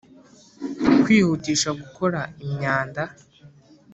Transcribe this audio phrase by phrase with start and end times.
[1.01, 3.03] kwihutisha gukora imyanda